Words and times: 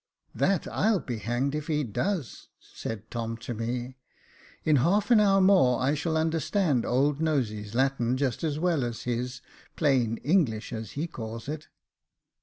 "That 0.49 0.67
I'll 0.67 0.99
be 0.99 1.19
hanged 1.19 1.53
if 1.53 1.67
he 1.67 1.83
does," 1.83 2.47
said 2.59 3.11
Tom 3.11 3.37
to 3.37 3.53
me. 3.53 3.97
In 4.63 4.77
half 4.77 5.11
an 5.11 5.19
hour 5.19 5.39
more, 5.39 5.79
I 5.79 5.93
shall 5.93 6.17
understand 6.17 6.87
Old 6.87 7.21
Nosey's 7.21 7.75
Latin 7.75 8.17
just 8.17 8.43
as 8.43 8.57
well 8.57 8.83
as 8.83 9.03
his— 9.03 9.41
plain 9.75 10.17
English, 10.23 10.73
as 10.73 10.93
he 10.93 11.05
calls 11.05 11.47
it." 11.47 11.67